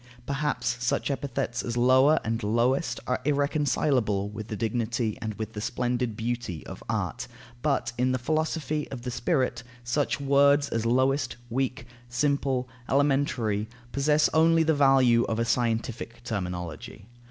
Perhaps 0.25 0.83
such 0.83 1.11
epithets 1.11 1.61
as 1.61 1.77
"lower" 1.77 2.19
and 2.23 2.41
"lowest" 2.43 2.99
are 3.05 3.21
irreconcilable 3.23 4.31
with 4.31 4.47
the 4.47 4.55
dignity 4.55 5.15
and 5.21 5.35
with 5.35 5.53
the 5.53 5.61
splendid 5.61 6.17
beauty 6.17 6.65
of 6.65 6.81
art? 6.89 7.27
But 7.61 7.93
in 7.99 8.11
the 8.11 8.17
philosophy 8.17 8.89
of 8.89 9.03
the 9.03 9.11
spirit, 9.11 9.61
such 9.83 10.19
words 10.19 10.69
as 10.69 10.87
lowest, 10.87 11.37
weak, 11.51 11.85
simple, 12.09 12.67
elementary, 12.89 13.69
possess 13.91 14.27
only 14.33 14.63
the 14.63 14.73
value 14.73 15.23
of 15.25 15.37
a 15.37 15.45
scientific 15.45 16.23
terminology. 16.23 17.05